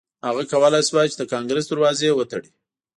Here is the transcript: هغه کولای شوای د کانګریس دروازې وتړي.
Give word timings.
هغه 0.27 0.43
کولای 0.51 0.83
شوای 0.89 1.07
د 1.17 1.21
کانګریس 1.33 1.65
دروازې 1.67 2.09
وتړي. 2.13 2.49